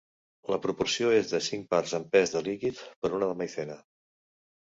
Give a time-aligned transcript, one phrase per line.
[0.51, 3.77] La proporció és de cinc parts en pes de líquid per una de maizena.